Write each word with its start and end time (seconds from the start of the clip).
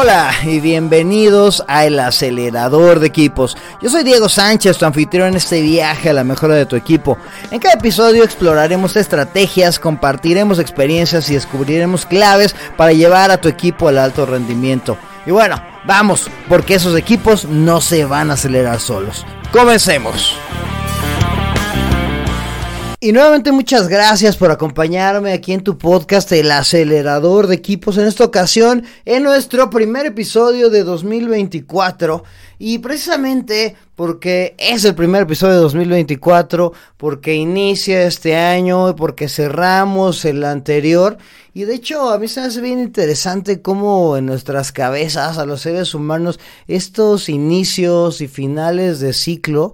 Hola 0.00 0.32
y 0.44 0.60
bienvenidos 0.60 1.62
a 1.68 1.84
El 1.84 2.00
Acelerador 2.00 3.00
de 3.00 3.08
Equipos. 3.08 3.54
Yo 3.82 3.90
soy 3.90 4.02
Diego 4.02 4.30
Sánchez, 4.30 4.78
tu 4.78 4.86
anfitrión 4.86 5.28
en 5.28 5.34
este 5.34 5.60
viaje 5.60 6.08
a 6.08 6.14
la 6.14 6.24
mejora 6.24 6.54
de 6.54 6.64
tu 6.64 6.74
equipo. 6.74 7.18
En 7.50 7.58
cada 7.58 7.74
episodio 7.74 8.24
exploraremos 8.24 8.96
estrategias, 8.96 9.78
compartiremos 9.78 10.58
experiencias 10.58 11.28
y 11.28 11.34
descubriremos 11.34 12.06
claves 12.06 12.56
para 12.78 12.94
llevar 12.94 13.30
a 13.30 13.42
tu 13.42 13.50
equipo 13.50 13.88
al 13.88 13.98
alto 13.98 14.24
rendimiento. 14.24 14.96
Y 15.26 15.32
bueno, 15.32 15.62
vamos, 15.84 16.30
porque 16.48 16.76
esos 16.76 16.96
equipos 16.96 17.44
no 17.44 17.82
se 17.82 18.06
van 18.06 18.30
a 18.30 18.34
acelerar 18.34 18.80
solos. 18.80 19.26
Comencemos. 19.52 20.34
Y 23.02 23.12
nuevamente 23.12 23.50
muchas 23.50 23.88
gracias 23.88 24.36
por 24.36 24.50
acompañarme 24.50 25.32
aquí 25.32 25.54
en 25.54 25.64
tu 25.64 25.78
podcast 25.78 26.30
El 26.32 26.50
acelerador 26.50 27.46
de 27.46 27.54
equipos 27.54 27.96
en 27.96 28.06
esta 28.06 28.24
ocasión 28.24 28.84
en 29.06 29.22
nuestro 29.22 29.70
primer 29.70 30.04
episodio 30.04 30.68
de 30.68 30.84
2024 30.84 32.22
y 32.58 32.76
precisamente 32.80 33.74
porque 33.94 34.54
es 34.58 34.84
el 34.84 34.94
primer 34.94 35.22
episodio 35.22 35.54
de 35.54 35.60
2024 35.62 36.74
porque 36.98 37.36
inicia 37.36 38.02
este 38.02 38.36
año 38.36 38.94
porque 38.96 39.30
cerramos 39.30 40.26
el 40.26 40.44
anterior. 40.44 41.16
Y 41.54 41.62
de 41.62 41.76
hecho 41.76 42.10
a 42.10 42.18
mí 42.18 42.28
se 42.28 42.40
me 42.40 42.48
hace 42.48 42.60
bien 42.60 42.80
interesante 42.80 43.62
cómo 43.62 44.18
en 44.18 44.26
nuestras 44.26 44.72
cabezas 44.72 45.38
a 45.38 45.46
los 45.46 45.62
seres 45.62 45.94
humanos 45.94 46.38
estos 46.68 47.30
inicios 47.30 48.20
y 48.20 48.28
finales 48.28 49.00
de 49.00 49.14
ciclo 49.14 49.72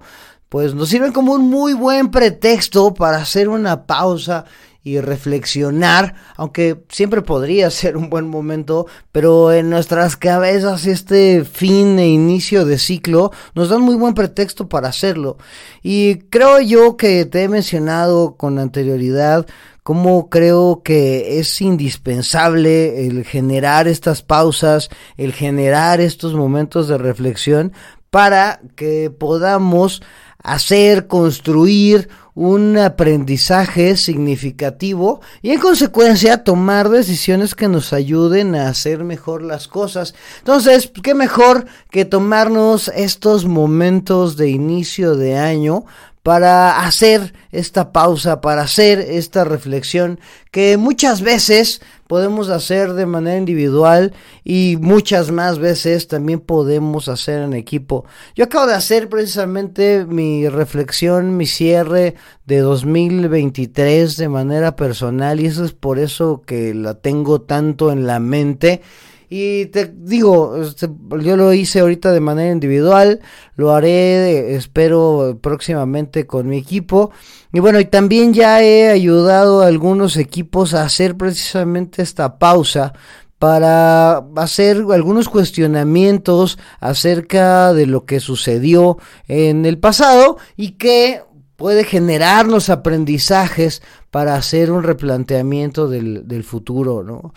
pues 0.49 0.73
nos 0.73 0.89
sirven 0.89 1.11
como 1.11 1.33
un 1.33 1.49
muy 1.49 1.73
buen 1.73 2.09
pretexto 2.09 2.93
para 2.93 3.17
hacer 3.17 3.49
una 3.49 3.85
pausa 3.85 4.45
y 4.87 5.01
reflexionar, 5.01 6.15
aunque 6.37 6.83
siempre 6.87 7.21
podría 7.21 7.69
ser 7.71 7.97
un 7.97 8.09
buen 8.09 8.27
momento, 8.27 8.87
pero 9.11 9.51
en 9.51 9.69
nuestras 9.69 10.15
cabezas 10.15 10.85
este 10.85 11.43
fin 11.43 11.99
e 11.99 12.07
inicio 12.07 12.65
de 12.65 12.77
ciclo 12.77 13.31
nos 13.53 13.69
dan 13.69 13.81
muy 13.81 13.95
buen 13.95 14.13
pretexto 14.13 14.69
para 14.69 14.87
hacerlo. 14.87 15.37
Y 15.83 16.19
creo 16.29 16.61
yo 16.61 16.95
que 16.95 17.25
te 17.25 17.43
he 17.43 17.49
mencionado 17.49 18.35
con 18.37 18.59
anterioridad 18.59 19.45
cómo 19.83 20.29
creo 20.29 20.81
que 20.83 21.39
es 21.39 21.61
indispensable 21.61 23.07
el 23.07 23.23
generar 23.23 23.87
estas 23.87 24.21
pausas, 24.21 24.89
el 25.17 25.33
generar 25.33 26.01
estos 26.01 26.33
momentos 26.33 26.87
de 26.87 26.97
reflexión 26.97 27.73
para 28.09 28.61
que 28.75 29.09
podamos 29.09 30.01
hacer, 30.43 31.07
construir 31.07 32.09
un 32.37 32.77
aprendizaje 32.77 33.97
significativo 33.97 35.21
y 35.41 35.49
en 35.49 35.59
consecuencia 35.59 36.43
tomar 36.43 36.89
decisiones 36.89 37.55
que 37.55 37.67
nos 37.67 37.93
ayuden 37.93 38.53
a 38.53 38.69
hacer 38.69 39.03
mejor 39.03 39.41
las 39.41 39.67
cosas. 39.67 40.13
Entonces, 40.37 40.91
¿qué 41.01 41.15
mejor 41.15 41.65
que 41.89 42.05
tomarnos 42.05 42.89
estos 42.89 43.45
momentos 43.45 44.37
de 44.37 44.49
inicio 44.49 45.15
de 45.15 45.35
año 45.35 45.85
para 46.27 46.81
hacer 46.81 47.33
esta 47.53 47.93
pausa, 47.93 48.41
para 48.41 48.63
hacer 48.63 48.99
esta 48.99 49.45
reflexión 49.45 50.19
que 50.51 50.75
muchas 50.75 51.21
veces 51.21 51.81
podemos 52.05 52.49
hacer 52.49 52.95
de 52.95 53.05
manera 53.05 53.37
individual 53.37 54.11
y 54.43 54.77
muchas 54.81 55.31
más 55.31 55.57
veces 55.57 56.09
también 56.09 56.41
podemos 56.41 57.07
hacer 57.07 57.43
en 57.43 57.53
equipo. 57.53 58.03
Yo 58.35 58.43
acabo 58.43 58.67
de 58.67 58.73
hacer 58.73 59.07
precisamente 59.07 60.05
mi 60.05 60.49
reflexión, 60.49 61.37
mi 61.37 61.45
cierre 61.45 62.15
de 62.45 62.57
2023 62.59 64.17
de 64.17 64.27
manera 64.27 64.75
personal 64.75 65.39
y 65.39 65.45
eso 65.45 65.63
es 65.63 65.71
por 65.71 65.97
eso 65.97 66.41
que 66.45 66.73
la 66.73 66.95
tengo 66.95 67.39
tanto 67.39 67.89
en 67.89 68.05
la 68.05 68.19
mente. 68.19 68.81
Y 69.29 69.65
te 69.67 69.91
digo, 69.93 70.61
este, 70.61 70.87
yo 71.21 71.35
lo 71.35 71.51
hice 71.53 71.81
ahorita 71.81 72.13
de 72.13 72.21
manera 72.21 72.51
individual, 72.51 73.19
lo 73.55 73.73
haré, 73.73 74.55
espero 74.55 75.37
próximamente 75.41 76.25
con 76.25 76.47
mi 76.47 76.57
equipo. 76.57 77.11
Y 77.51 77.59
bueno, 77.59 77.79
y 77.79 77.85
también 77.85 78.33
ya 78.33 78.63
he 78.63 78.89
ayudado 78.89 79.61
a 79.61 79.67
algunos 79.67 80.15
equipos 80.15 80.73
a 80.73 80.83
hacer 80.83 81.17
precisamente 81.17 82.01
esta 82.01 82.39
pausa 82.39 82.93
para 83.39 84.23
hacer 84.35 84.77
algunos 84.91 85.29
cuestionamientos 85.29 86.57
acerca 86.79 87.73
de 87.73 87.85
lo 87.85 88.05
que 88.05 88.19
sucedió 88.19 88.97
en 89.27 89.65
el 89.65 89.77
pasado 89.77 90.37
y 90.55 90.71
que 90.71 91.21
puede 91.57 91.83
generarnos 91.83 92.69
aprendizajes 92.69 93.81
para 94.11 94.35
hacer 94.35 94.71
un 94.71 94.83
replanteamiento 94.83 95.89
del, 95.89 96.27
del 96.27 96.43
futuro, 96.43 97.03
¿no? 97.03 97.33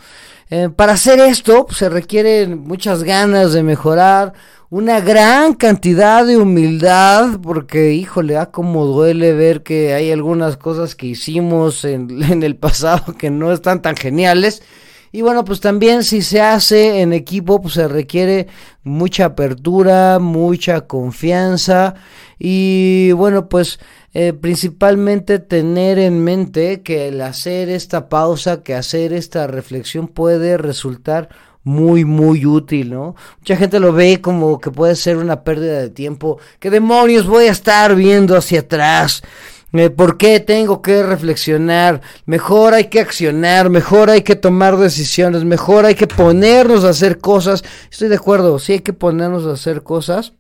Eh, 0.51 0.69
para 0.69 0.93
hacer 0.93 1.21
esto 1.21 1.67
pues, 1.67 1.79
se 1.79 1.89
requieren 1.89 2.61
muchas 2.61 3.03
ganas 3.03 3.53
de 3.53 3.63
mejorar, 3.63 4.35
una 4.69 5.01
gran 5.01 5.55
cantidad 5.55 6.25
de 6.25 6.37
humildad, 6.37 7.41
porque 7.43 7.95
híjole, 7.95 8.37
ah, 8.37 8.47
como 8.47 8.85
duele 8.85 9.33
ver 9.33 9.63
que 9.63 9.95
hay 9.95 10.13
algunas 10.13 10.57
cosas 10.57 10.95
que 10.95 11.07
hicimos 11.07 11.85
en, 11.85 12.23
en 12.31 12.43
el 12.43 12.57
pasado 12.57 13.15
que 13.17 13.31
no 13.31 13.53
están 13.53 13.83
tan 13.83 13.97
geniales. 13.97 14.63
Y 15.13 15.23
bueno, 15.23 15.45
pues 15.45 15.61
también 15.61 16.05
si 16.05 16.23
se 16.23 16.41
hace 16.41 17.01
en 17.01 17.13
equipo, 17.13 17.61
pues 17.61 17.75
se 17.75 17.89
requiere 17.89 18.47
mucha 18.85 19.27
apertura, 19.27 20.19
mucha 20.21 20.83
confianza 20.83 21.95
y 22.39 23.13
bueno, 23.13 23.49
pues 23.49 23.81
eh, 24.15 24.33
principalmente 24.33 25.39
tener 25.39 25.99
en 25.99 26.23
mente 26.23 26.83
que 26.83 27.09
el 27.09 27.21
hacer 27.23 27.69
esta 27.69 28.09
pausa, 28.09 28.63
que 28.63 28.75
hacer 28.75 29.13
esta 29.13 29.47
reflexión 29.47 30.09
puede 30.09 30.57
resultar 30.57 31.29
muy, 31.63 32.05
muy 32.05 32.47
útil, 32.47 32.91
¿no? 32.91 33.15
Mucha 33.39 33.57
gente 33.57 33.81
lo 33.81 33.93
ve 33.93 34.21
como 34.21 34.61
que 34.61 34.71
puede 34.71 34.97
ser 34.97 35.17
una 35.17 35.45
pérdida 35.45 35.79
de 35.81 35.91
tiempo. 35.91 36.39
¿Qué 36.59 36.71
demonios 36.71 37.27
voy 37.27 37.45
a 37.45 37.53
estar 37.53 37.95
viendo 37.95 38.37
hacia 38.37 38.61
atrás? 38.61 39.23
Eh, 39.73 39.91
¿Por 39.91 40.17
qué 40.17 40.41
tengo 40.41 40.83
que 40.83 41.03
reflexionar? 41.03 42.01
Mejor 42.27 42.75
hay 42.75 42.85
que 42.85 43.01
accionar, 43.01 43.71
mejor 43.71 44.11
hay 44.11 44.23
que 44.23 44.35
tomar 44.35 44.77
decisiones, 44.77 45.45
mejor 45.45 45.87
hay 45.87 45.95
que 45.95 46.09
ponernos 46.09 46.85
a 46.85 46.91
hacer 46.91 47.19
cosas. 47.19 47.63
Estoy 47.91 48.09
de 48.09 48.17
acuerdo, 48.17 48.59
sí 48.59 48.73
hay 48.73 48.81
que 48.81 48.93
ponernos 48.93 49.47
a 49.47 49.53
hacer 49.53 49.83
cosas, 49.83 50.33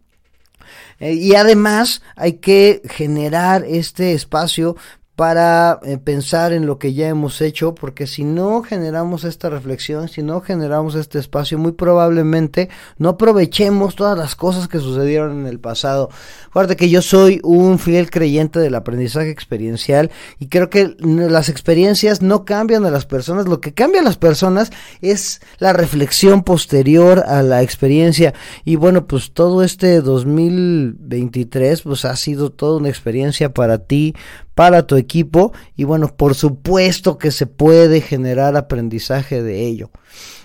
eh, 1.00 1.14
y 1.14 1.34
además 1.34 2.02
hay 2.14 2.34
que 2.34 2.82
generar 2.84 3.64
este 3.66 4.12
espacio 4.12 4.76
para 5.20 5.80
eh, 5.82 5.98
pensar 5.98 6.54
en 6.54 6.64
lo 6.64 6.78
que 6.78 6.94
ya 6.94 7.06
hemos 7.06 7.42
hecho, 7.42 7.74
porque 7.74 8.06
si 8.06 8.24
no 8.24 8.62
generamos 8.62 9.24
esta 9.24 9.50
reflexión, 9.50 10.08
si 10.08 10.22
no 10.22 10.40
generamos 10.40 10.94
este 10.94 11.18
espacio, 11.18 11.58
muy 11.58 11.72
probablemente 11.72 12.70
no 12.96 13.10
aprovechemos 13.10 13.96
todas 13.96 14.16
las 14.16 14.34
cosas 14.34 14.66
que 14.66 14.78
sucedieron 14.78 15.40
en 15.40 15.46
el 15.46 15.60
pasado. 15.60 16.08
Acuérdate 16.46 16.76
que 16.76 16.88
yo 16.88 17.02
soy 17.02 17.38
un 17.44 17.78
fiel 17.78 18.10
creyente 18.10 18.60
del 18.60 18.74
aprendizaje 18.74 19.28
experiencial 19.28 20.10
y 20.38 20.48
creo 20.48 20.70
que 20.70 20.96
las 20.98 21.50
experiencias 21.50 22.22
no 22.22 22.46
cambian 22.46 22.86
a 22.86 22.90
las 22.90 23.04
personas, 23.04 23.44
lo 23.44 23.60
que 23.60 23.74
cambia 23.74 24.00
a 24.00 24.04
las 24.04 24.16
personas 24.16 24.72
es 25.02 25.42
la 25.58 25.74
reflexión 25.74 26.44
posterior 26.44 27.24
a 27.26 27.42
la 27.42 27.60
experiencia. 27.60 28.32
Y 28.64 28.76
bueno, 28.76 29.06
pues 29.06 29.32
todo 29.32 29.64
este 29.64 30.00
2023 30.00 31.82
pues 31.82 32.06
ha 32.06 32.16
sido 32.16 32.48
toda 32.48 32.78
una 32.78 32.88
experiencia 32.88 33.52
para 33.52 33.84
ti, 33.84 34.14
para 34.60 34.86
tu 34.86 34.96
equipo 34.96 35.54
y 35.74 35.84
bueno, 35.84 36.14
por 36.14 36.34
supuesto 36.34 37.16
que 37.16 37.30
se 37.30 37.46
puede 37.46 38.02
generar 38.02 38.58
aprendizaje 38.58 39.42
de 39.42 39.66
ello. 39.66 39.90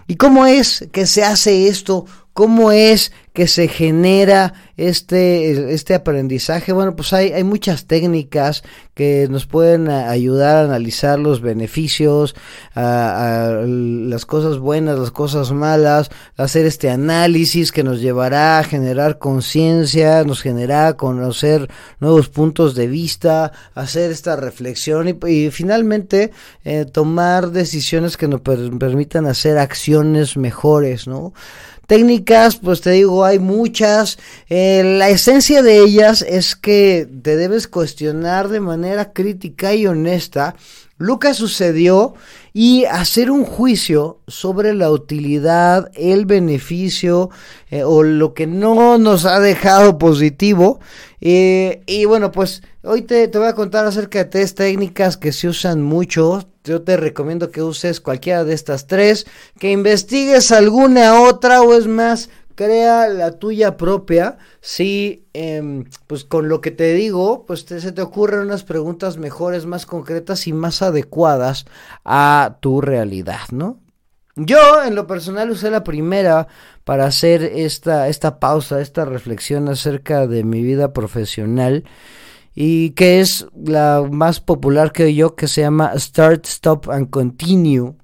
¿Y 0.08 0.16
cómo 0.16 0.46
es 0.46 0.88
que 0.94 1.06
se 1.06 1.26
hace 1.26 1.68
esto? 1.68 2.06
¿Cómo 2.32 2.72
es 2.72 3.12
que 3.36 3.48
se 3.48 3.68
genera 3.68 4.54
este, 4.78 5.74
este 5.74 5.94
aprendizaje? 5.94 6.72
Bueno, 6.72 6.96
pues 6.96 7.12
hay, 7.14 7.34
hay 7.34 7.44
muchas 7.44 7.86
técnicas 7.86 8.64
que 8.96 9.28
nos 9.30 9.46
pueden 9.46 9.90
ayudar 9.90 10.56
a 10.56 10.62
analizar 10.62 11.20
los 11.20 11.42
beneficios, 11.42 12.34
a, 12.76 13.62
las 13.68 14.26
cosas 14.26 14.58
buenas, 14.58 14.98
las 14.98 15.12
cosas 15.12 15.52
malas, 15.52 16.10
hacer 16.38 16.66
este 16.66 16.90
análisis 16.90 17.74
que 17.74 17.84
nos 17.84 18.00
llevará 18.00 18.58
a 18.58 18.64
generar 18.64 19.18
conciencia, 19.20 20.24
nos 20.24 20.42
generará 20.42 20.88
a 20.88 20.98
conocer 20.98 21.70
nuevos 22.00 22.30
puntos 22.30 22.74
de 22.74 22.88
vista, 22.88 23.52
hacer 23.76 24.12
esta 24.12 24.38
reflexión 24.38 25.10
y, 25.28 25.52
finalmente 25.52 26.32
eh, 26.64 26.86
tomar 26.86 27.52
decisiones 27.52 28.16
que 28.16 28.30
nos 28.30 28.40
permitan 28.40 29.26
hacer 29.26 29.58
acciones 29.58 30.38
mejores, 30.38 31.06
¿no? 31.06 31.34
Técnicas, 31.88 32.56
pues 32.56 32.82
te 32.82 32.90
digo, 32.92 33.25
hay 33.26 33.40
muchas. 33.40 34.18
Eh, 34.50 34.84
la 34.98 35.10
esencia 35.10 35.62
de 35.64 35.80
ellas 35.80 36.22
es 36.22 36.56
que 36.56 37.08
te 37.22 37.36
debes 37.36 37.68
cuestionar 37.68 38.50
de 38.50 38.60
manera 38.60 39.12
crítica 39.14 39.74
y 39.74 39.88
honesta 39.88 40.56
lo 40.98 41.20
que 41.20 41.34
sucedió 41.34 42.14
y 42.54 42.86
hacer 42.86 43.30
un 43.30 43.44
juicio 43.44 44.22
sobre 44.28 44.74
la 44.74 44.90
utilidad, 44.90 45.92
el 45.94 46.26
beneficio 46.26 47.30
eh, 47.70 47.84
o 47.84 48.02
lo 48.02 48.34
que 48.34 48.48
no 48.48 48.98
nos 48.98 49.26
ha 49.26 49.42
dejado 49.42 49.98
positivo. 49.98 50.80
Eh, 51.20 51.82
y 51.86 52.06
bueno, 52.06 52.32
pues 52.32 52.64
hoy 52.84 53.02
te, 53.02 53.28
te 53.28 53.38
voy 53.38 53.48
a 53.48 53.56
contar 53.56 53.86
acerca 53.86 54.20
de 54.20 54.26
tres 54.26 54.56
técnicas 54.56 55.18
que 55.18 55.34
se 55.34 55.50
usan 55.50 55.82
mucho. 55.82 56.48
Yo 56.64 56.82
te 56.82 56.96
recomiendo 56.96 57.52
que 57.52 57.62
uses 57.62 58.00
cualquiera 58.00 58.46
de 58.46 58.54
estas 58.54 58.88
tres, 58.88 59.28
que 59.60 59.72
investigues 59.72 60.52
alguna 60.54 61.22
otra 61.22 61.62
o 61.62 61.74
es 61.74 61.88
más, 61.88 62.30
crea 62.56 63.08
la 63.10 63.38
tuya 63.40 63.78
propia. 63.78 64.38
Si, 64.62 65.28
em, 65.34 65.86
pues 66.08 66.24
con 66.24 66.50
lo 66.50 66.62
que 66.62 66.72
te 66.72 66.94
digo, 66.94 67.46
pues 67.46 67.62
se 67.62 67.92
te 67.92 68.02
ocurren 68.02 68.42
unas 68.42 68.64
preguntas 68.64 69.18
mejores, 69.18 69.66
más 69.66 69.86
concretas 69.86 70.48
y 70.48 70.54
más 70.54 70.82
adecuadas 70.82 71.66
a 72.04 72.58
tu 72.62 72.82
realidad, 72.82 73.42
¿no? 73.52 73.80
Yo, 74.38 74.84
en 74.84 74.96
lo 74.96 75.08
personal, 75.08 75.50
usé 75.50 75.72
la 75.72 75.84
primera 75.84 76.48
para 76.84 77.06
hacer 77.06 77.44
esta, 77.44 78.10
esta 78.10 78.40
pausa, 78.40 78.82
esta 78.82 79.06
reflexión 79.06 79.70
acerca 79.70 80.28
de 80.28 80.44
mi 80.44 80.62
vida 80.62 80.92
profesional 80.92 81.86
y 82.54 82.92
que 82.92 83.22
es 83.22 83.48
la 83.56 84.06
más 84.10 84.42
popular 84.42 84.92
que 84.92 85.14
yo, 85.14 85.36
que 85.36 85.48
se 85.48 85.62
llama 85.62 85.94
Start, 85.98 86.46
Stop 86.48 86.90
and 86.90 87.10
Continue 87.10 87.96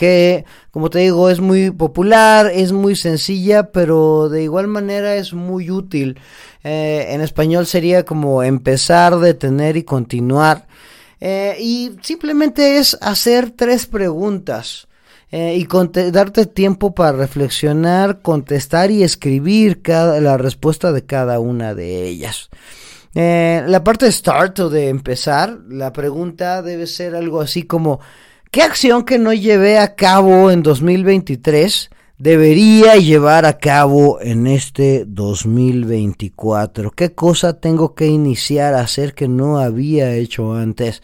que 0.00 0.46
como 0.70 0.88
te 0.88 1.00
digo 1.00 1.28
es 1.28 1.40
muy 1.40 1.70
popular, 1.70 2.50
es 2.54 2.72
muy 2.72 2.96
sencilla, 2.96 3.70
pero 3.70 4.30
de 4.30 4.42
igual 4.44 4.66
manera 4.66 5.16
es 5.16 5.34
muy 5.34 5.70
útil. 5.70 6.18
Eh, 6.64 7.08
en 7.10 7.20
español 7.20 7.66
sería 7.66 8.06
como 8.06 8.42
empezar, 8.42 9.18
detener 9.18 9.76
y 9.76 9.82
continuar. 9.82 10.66
Eh, 11.20 11.54
y 11.60 11.96
simplemente 12.00 12.78
es 12.78 12.96
hacer 13.02 13.50
tres 13.50 13.84
preguntas. 13.84 14.88
Eh, 15.32 15.58
y 15.58 15.68
darte 16.10 16.46
tiempo 16.46 16.94
para 16.94 17.12
reflexionar, 17.12 18.22
contestar 18.22 18.90
y 18.90 19.02
escribir 19.02 19.82
cada, 19.82 20.18
la 20.22 20.38
respuesta 20.38 20.92
de 20.92 21.04
cada 21.04 21.40
una 21.40 21.74
de 21.74 22.08
ellas. 22.08 22.48
la 23.12 23.84
parte 23.84 24.06
de 24.06 24.12
start 24.12 24.60
o 24.60 24.70
de 24.70 24.88
empezar, 24.88 25.58
la 25.68 25.92
pregunta 25.92 26.62
debe 26.62 26.86
ser 26.86 27.14
algo 27.14 27.42
así 27.42 27.64
como 27.64 28.00
¿Qué 28.52 28.62
acción 28.62 29.04
que 29.04 29.16
no 29.16 29.32
llevé 29.32 29.78
a 29.78 29.94
cabo 29.94 30.50
en 30.50 30.64
2023 30.64 31.88
debería 32.18 32.96
llevar 32.96 33.44
a 33.44 33.58
cabo 33.58 34.20
en 34.20 34.48
este 34.48 35.04
2024? 35.06 36.90
¿Qué 36.90 37.14
cosa 37.14 37.60
tengo 37.60 37.94
que 37.94 38.08
iniciar 38.08 38.74
a 38.74 38.80
hacer 38.80 39.14
que 39.14 39.28
no 39.28 39.60
había 39.60 40.16
hecho 40.16 40.52
antes? 40.52 41.00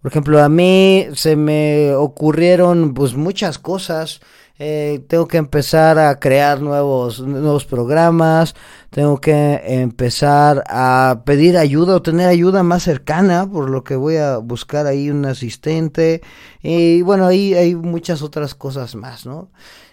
Por 0.00 0.12
ejemplo, 0.12 0.40
a 0.40 0.48
mí 0.48 1.08
se 1.14 1.34
me 1.34 1.92
ocurrieron 1.92 2.94
pues 2.94 3.16
muchas 3.16 3.58
cosas. 3.58 4.20
Eh, 4.58 5.04
tengo 5.06 5.28
que 5.28 5.36
empezar 5.36 5.98
a 5.98 6.18
crear 6.18 6.62
nuevos, 6.62 7.20
nuevos 7.20 7.66
programas, 7.66 8.54
tengo 8.88 9.20
que 9.20 9.60
empezar 9.66 10.64
a 10.66 11.22
pedir 11.26 11.58
ayuda 11.58 11.96
o 11.96 12.02
tener 12.02 12.26
ayuda 12.26 12.62
más 12.62 12.84
cercana, 12.84 13.50
por 13.50 13.68
lo 13.68 13.84
que 13.84 13.96
voy 13.96 14.16
a 14.16 14.38
buscar 14.38 14.86
ahí 14.86 15.10
un 15.10 15.26
asistente, 15.26 16.22
y 16.62 17.02
bueno, 17.02 17.26
ahí 17.26 17.52
hay 17.52 17.74
muchas 17.74 18.22
otras 18.22 18.54
cosas 18.54 18.94
más, 18.94 19.26
¿no? 19.26 19.50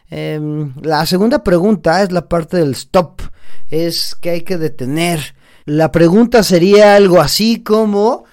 Em, 0.09 0.73
la 0.81 1.05
segunda 1.07 1.43
pregunta 1.43 2.01
es 2.01 2.13
la 2.13 2.29
parte 2.29 2.55
del 2.57 2.71
stop, 2.71 3.21
es 3.69 4.15
que 4.15 4.29
hay 4.29 4.41
que 4.43 4.57
detener. 4.57 5.35
La 5.65 5.91
pregunta 5.91 6.41
sería 6.41 6.95
algo 6.95 7.19
así 7.19 7.63
como, 7.63 8.23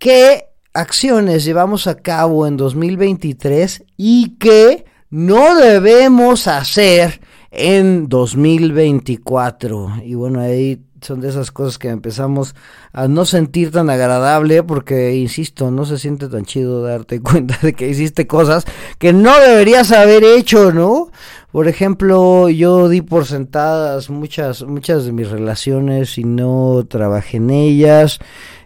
¿qué 0.00 0.46
acciones 0.72 1.44
llevamos 1.44 1.86
a 1.86 1.96
cabo 1.96 2.46
en 2.46 2.56
2023 2.56 3.84
y 3.96 4.36
qué 4.38 4.85
no 5.10 5.56
debemos 5.56 6.46
hacer 6.46 7.20
en 7.50 8.08
2024. 8.08 10.02
Y 10.04 10.14
bueno, 10.14 10.40
ahí 10.40 10.82
son 11.00 11.20
de 11.20 11.28
esas 11.28 11.50
cosas 11.52 11.78
que 11.78 11.88
empezamos 11.88 12.54
a 12.92 13.08
no 13.08 13.24
sentir 13.24 13.70
tan 13.70 13.90
agradable 13.90 14.62
porque, 14.62 15.14
insisto, 15.16 15.70
no 15.70 15.84
se 15.84 15.98
siente 15.98 16.28
tan 16.28 16.44
chido 16.44 16.82
darte 16.82 17.20
cuenta 17.22 17.58
de 17.62 17.72
que 17.74 17.88
hiciste 17.88 18.26
cosas 18.26 18.64
que 18.98 19.12
no 19.12 19.38
deberías 19.38 19.92
haber 19.92 20.24
hecho, 20.24 20.72
¿no? 20.72 21.10
Por 21.52 21.68
ejemplo, 21.68 22.48
yo 22.48 22.88
di 22.88 23.00
por 23.00 23.24
sentadas 23.24 24.10
muchas, 24.10 24.62
muchas 24.62 25.04
de 25.06 25.12
mis 25.12 25.30
relaciones 25.30 26.18
y 26.18 26.24
no 26.24 26.84
trabajé 26.88 27.38
en 27.38 27.50
ellas. 27.50 28.18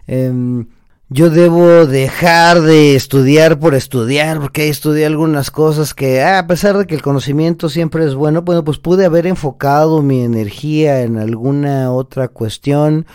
Eh, 0.07 0.65
yo 1.13 1.29
debo 1.29 1.87
dejar 1.87 2.61
de 2.61 2.95
estudiar 2.95 3.59
por 3.59 3.75
estudiar, 3.75 4.39
porque 4.39 4.69
estudié 4.69 5.05
algunas 5.05 5.51
cosas 5.51 5.93
que, 5.93 6.21
ah, 6.21 6.39
a 6.39 6.47
pesar 6.47 6.77
de 6.77 6.87
que 6.87 6.95
el 6.95 7.01
conocimiento 7.01 7.67
siempre 7.67 8.05
es 8.05 8.15
bueno, 8.15 8.43
bueno, 8.43 8.63
pues 8.63 8.77
pude 8.77 9.03
haber 9.03 9.27
enfocado 9.27 10.01
mi 10.01 10.23
energía 10.23 11.01
en 11.01 11.17
alguna 11.17 11.91
otra 11.91 12.29
cuestión. 12.29 13.05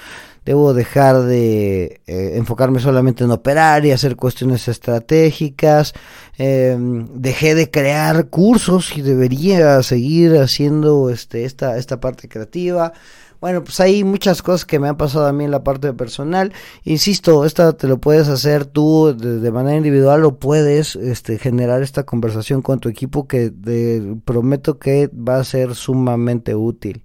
Debo 0.45 0.75
dejar 0.75 1.23
de 1.23 2.03
eh, 2.07 2.33
enfocarme 2.35 2.81
solamente 2.81 3.25
en 3.25 3.31
operar 3.31 3.87
y 3.87 3.93
hacer 3.93 4.15
cuestiones 4.15 4.69
estratégicas. 4.69 5.95
Em, 6.37 7.09
dejé 7.15 7.55
de 7.55 7.71
crear 7.71 8.29
cursos 8.29 8.95
y 8.95 9.01
debería 9.01 9.83
seguir 9.83 10.37
haciendo 10.37 11.09
este, 11.09 11.47
esta, 11.47 11.79
esta 11.79 11.99
parte 11.99 12.29
creativa. 12.29 12.93
Bueno, 13.41 13.63
pues 13.63 13.81
hay 13.81 14.03
muchas 14.03 14.43
cosas 14.43 14.65
que 14.65 14.79
me 14.79 14.89
han 14.89 14.97
pasado 14.97 15.27
a 15.27 15.33
mí 15.33 15.45
en 15.45 15.51
la 15.51 15.63
parte 15.63 15.93
personal. 15.93 16.53
Insisto, 16.85 17.45
esta 17.45 17.75
te 17.75 17.87
lo 17.87 17.99
puedes 17.99 18.29
hacer 18.29 18.65
tú 18.65 19.15
de, 19.17 19.51
manera 19.51 19.77
individual 19.77 20.25
o 20.25 20.37
puedes 20.37 20.97
este, 20.97 21.39
generar 21.39 21.83
esta 21.83 22.05
conversación 22.05 22.63
con 22.63 22.81
tu 22.81 22.89
equipo 22.89 23.29
que 23.29 23.51
te 23.51 24.17
prometo 24.25 24.79
que 24.79 25.09
va 25.09 25.39
a 25.39 25.45
ser 25.45 25.75
sumamente 25.75 26.55
útil. 26.55 27.03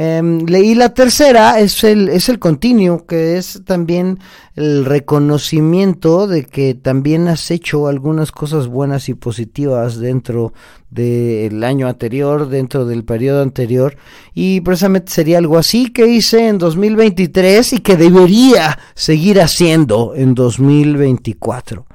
Eh, 0.00 0.22
leí 0.46 0.76
la 0.76 0.94
tercera, 0.94 1.58
es 1.58 1.82
el, 1.82 2.08
es 2.08 2.28
el 2.28 2.38
continuo, 2.38 3.04
que 3.04 3.36
es 3.36 3.62
también 3.64 4.20
el 4.54 4.84
reconocimiento 4.84 6.28
de 6.28 6.44
que 6.44 6.74
también 6.74 7.26
has 7.26 7.50
hecho 7.50 7.88
algunas 7.88 8.30
cosas 8.30 8.68
buenas 8.68 9.08
y 9.08 9.14
positivas 9.14 9.98
dentro 9.98 10.52
del 10.88 11.64
año 11.64 11.88
anterior, 11.88 12.48
dentro 12.48 12.86
del 12.86 13.02
periodo 13.04 13.42
anterior, 13.42 13.96
y 14.34 14.60
precisamente 14.60 15.10
sería 15.10 15.38
algo 15.38 15.58
así 15.58 15.90
que 15.90 16.06
hice 16.06 16.46
en 16.46 16.58
2023 16.58 17.72
y 17.72 17.78
que 17.80 17.96
debería 17.96 18.78
seguir 18.94 19.40
haciendo 19.40 20.14
en 20.14 20.36
2024. 20.36 21.86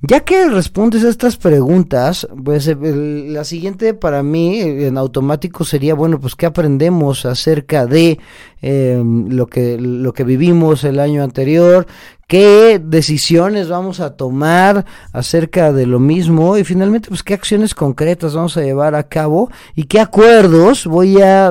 Ya 0.00 0.20
que 0.20 0.48
respondes 0.48 1.02
a 1.02 1.08
estas 1.08 1.36
preguntas, 1.36 2.28
pues 2.44 2.72
la 2.80 3.42
siguiente 3.42 3.94
para 3.94 4.22
mí 4.22 4.60
en 4.60 4.96
automático 4.96 5.64
sería, 5.64 5.94
bueno, 5.94 6.20
pues 6.20 6.36
qué 6.36 6.46
aprendemos 6.46 7.26
acerca 7.26 7.84
de 7.84 8.20
em, 8.62 9.28
lo, 9.28 9.48
que, 9.48 9.76
lo 9.76 10.12
que 10.12 10.22
vivimos 10.22 10.84
el 10.84 11.00
año 11.00 11.24
anterior, 11.24 11.88
qué 12.28 12.80
decisiones 12.80 13.68
vamos 13.68 13.98
a 13.98 14.14
tomar 14.14 14.84
acerca 15.12 15.72
de 15.72 15.86
lo 15.86 15.98
mismo 15.98 16.56
y 16.56 16.62
finalmente, 16.62 17.08
pues 17.08 17.24
qué 17.24 17.34
acciones 17.34 17.74
concretas 17.74 18.36
vamos 18.36 18.56
a 18.56 18.62
llevar 18.62 18.94
a 18.94 19.08
cabo 19.08 19.50
y 19.74 19.84
qué 19.84 19.98
acuerdos 19.98 20.86
voy 20.86 21.20
a 21.20 21.50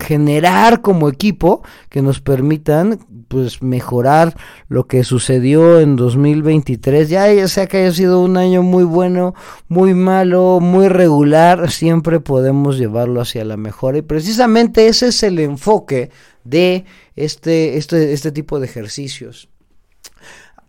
generar 0.00 0.80
como 0.80 1.08
equipo 1.08 1.62
que 1.88 2.02
nos 2.02 2.20
permitan 2.20 2.98
pues 3.32 3.62
mejorar 3.62 4.36
lo 4.68 4.86
que 4.86 5.04
sucedió 5.04 5.80
en 5.80 5.96
2023 5.96 7.08
ya, 7.08 7.32
ya 7.32 7.48
sea 7.48 7.66
que 7.66 7.78
haya 7.78 7.92
sido 7.92 8.20
un 8.20 8.36
año 8.36 8.62
muy 8.62 8.84
bueno 8.84 9.34
muy 9.68 9.94
malo 9.94 10.60
muy 10.60 10.88
regular 10.88 11.70
siempre 11.70 12.20
podemos 12.20 12.76
llevarlo 12.76 13.22
hacia 13.22 13.46
la 13.46 13.56
mejora. 13.56 13.96
Y 13.96 14.02
precisamente 14.02 14.86
ese 14.86 15.06
es 15.08 15.22
el 15.22 15.38
enfoque 15.38 16.10
de 16.44 16.84
este 17.16 17.78
este 17.78 18.12
este 18.12 18.32
tipo 18.32 18.60
de 18.60 18.66
ejercicios 18.66 19.48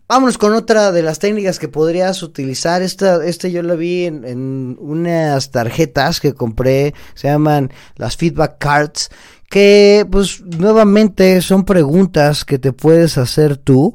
Vámonos 0.06 0.36
con 0.36 0.52
otra 0.54 0.92
de 0.92 1.02
las 1.02 1.18
técnicas 1.18 1.58
que 1.58 1.68
podrías 1.68 2.22
utilizar. 2.22 2.82
Esta, 2.82 3.24
este 3.24 3.50
yo 3.50 3.62
la 3.62 3.74
vi 3.74 4.04
en, 4.04 4.24
en, 4.24 4.76
unas 4.80 5.50
tarjetas 5.50 6.20
que 6.20 6.34
compré, 6.34 6.94
se 7.14 7.28
llaman 7.28 7.72
las 7.96 8.16
feedback 8.16 8.58
cards, 8.58 9.10
que 9.48 10.06
pues 10.10 10.42
nuevamente 10.42 11.40
son 11.40 11.64
preguntas 11.64 12.44
que 12.44 12.58
te 12.58 12.72
puedes 12.72 13.16
hacer 13.18 13.56
tú 13.56 13.94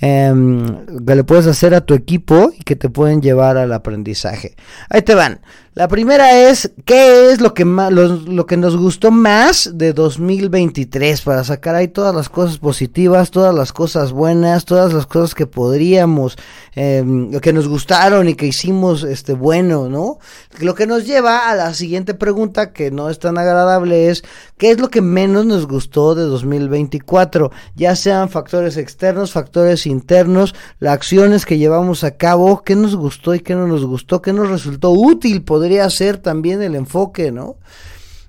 Em, 0.00 0.84
que 1.06 1.14
le 1.14 1.24
puedes 1.24 1.46
hacer 1.46 1.74
a 1.74 1.80
tu 1.80 1.94
equipo 1.94 2.50
y 2.56 2.62
que 2.64 2.76
te 2.76 2.90
pueden 2.90 3.22
llevar 3.22 3.56
al 3.56 3.72
aprendizaje. 3.72 4.54
Ahí 4.90 5.02
te 5.02 5.14
van. 5.14 5.40
La 5.76 5.88
primera 5.88 6.48
es, 6.48 6.72
¿qué 6.86 7.30
es 7.30 7.42
lo 7.42 7.52
que, 7.52 7.66
más, 7.66 7.92
lo, 7.92 8.46
que 8.46 8.56
nos 8.56 8.78
gustó 8.78 9.10
más 9.10 9.72
de 9.74 9.92
2023? 9.92 11.20
Para 11.20 11.44
sacar 11.44 11.74
ahí 11.74 11.88
todas 11.88 12.14
las 12.14 12.30
cosas 12.30 12.56
positivas, 12.56 13.30
todas 13.30 13.54
las 13.54 13.74
cosas 13.74 14.12
buenas, 14.12 14.64
todas 14.64 14.94
las 14.94 15.04
cosas 15.04 15.34
que 15.34 15.46
podríamos 15.46 16.38
em, 16.74 17.30
que 17.40 17.52
nos 17.52 17.68
gustaron 17.68 18.26
y 18.26 18.36
que 18.36 18.46
hicimos 18.46 19.02
este 19.02 19.34
bueno, 19.34 19.90
¿no? 19.90 20.18
Lo 20.60 20.74
que 20.74 20.86
nos 20.86 21.04
lleva 21.04 21.50
a 21.50 21.54
la 21.54 21.74
siguiente 21.74 22.14
pregunta 22.14 22.72
que 22.72 22.90
no 22.90 23.10
es 23.10 23.18
tan 23.18 23.36
agradable 23.36 24.08
es 24.08 24.24
¿qué 24.56 24.70
es 24.70 24.80
lo 24.80 24.88
que 24.88 25.02
menos 25.02 25.44
nos 25.44 25.66
gustó 25.66 26.14
de 26.14 26.22
2024? 26.22 27.50
Ya 27.74 27.96
sean 27.96 28.30
factores 28.30 28.78
externos, 28.78 29.32
factores 29.32 29.86
internos, 29.86 30.54
las 30.78 30.94
acciones 30.94 31.44
que 31.44 31.58
llevamos 31.58 32.02
a 32.02 32.12
cabo, 32.12 32.62
qué 32.62 32.76
nos 32.76 32.96
gustó 32.96 33.34
y 33.34 33.40
qué 33.40 33.54
no 33.54 33.66
nos 33.66 33.84
gustó, 33.84 34.22
qué 34.22 34.32
nos 34.32 34.48
resultó 34.48 34.92
útil, 34.92 35.42
podría 35.66 35.90
ser 35.90 36.18
también 36.18 36.62
el 36.62 36.76
enfoque, 36.76 37.32
¿no? 37.32 37.56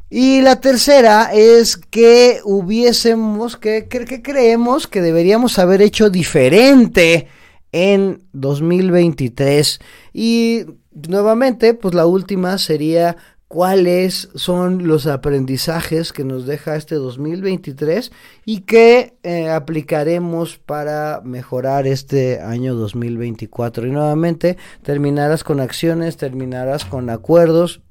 Y 0.09 0.41
la 0.41 0.59
tercera 0.59 1.29
es 1.31 1.77
que 1.77 2.39
hubiésemos, 2.43 3.57
que, 3.57 3.87
que, 3.87 4.23
creemos 4.23 4.87
que 4.87 5.03
deberíamos 5.03 5.59
haber 5.59 5.83
hecho 5.83 6.09
diferente 6.09 7.27
en 7.71 8.23
2023. 8.33 9.79
Y 10.13 10.65
nuevamente, 11.07 11.75
pues 11.75 11.93
la 11.93 12.07
última 12.07 12.57
sería 12.57 13.17
cuáles 13.47 14.29
son 14.35 14.87
los 14.87 15.07
aprendizajes 15.07 16.11
que 16.11 16.23
nos 16.23 16.45
deja 16.45 16.75
este 16.75 16.95
2023 16.95 18.11
y 18.45 18.61
que 18.61 19.17
eh, 19.23 19.49
aplicaremos 19.49 20.57
para 20.57 21.21
mejorar 21.23 21.87
este 21.87 22.41
año 22.41 22.75
2024. 22.75 23.87
Y 23.87 23.91
nuevamente 23.91 24.57
terminarás 24.83 25.43
con 25.43 25.59
acciones, 25.59 26.17
terminarás 26.17 26.85
con 26.85 27.09
acuerdos 27.09 27.81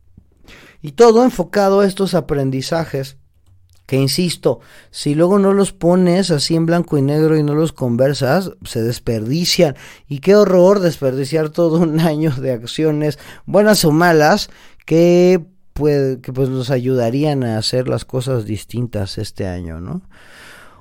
y 0.82 0.92
todo 0.92 1.24
enfocado 1.24 1.80
a 1.80 1.86
estos 1.86 2.14
aprendizajes 2.14 3.16
que 3.86 3.96
insisto, 3.96 4.58
si 4.90 5.14
luego 5.14 5.38
no 5.38 5.52
los 5.52 5.72
pones 5.72 6.32
así 6.32 6.56
en 6.56 6.66
blanco 6.66 6.98
y 6.98 7.02
negro 7.02 7.38
y 7.38 7.44
no 7.44 7.54
los 7.54 7.72
conversas, 7.72 8.50
se 8.64 8.82
desperdician. 8.82 9.76
Y 10.08 10.18
qué 10.18 10.34
horror 10.34 10.80
desperdiciar 10.80 11.50
todo 11.50 11.78
un 11.78 12.00
año 12.00 12.32
de 12.32 12.52
acciones, 12.52 13.18
buenas 13.46 13.84
o 13.84 13.92
malas, 13.92 14.50
que, 14.86 15.44
puede, 15.74 16.20
que 16.22 16.32
pues 16.32 16.48
nos 16.48 16.70
ayudarían 16.70 17.44
a 17.44 17.58
hacer 17.58 17.88
las 17.88 18.06
cosas 18.06 18.46
distintas 18.46 19.18
este 19.18 19.46
año, 19.46 19.80
¿no? 19.80 20.00